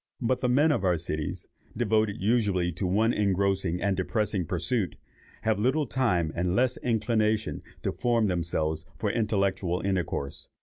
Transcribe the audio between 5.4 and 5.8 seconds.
have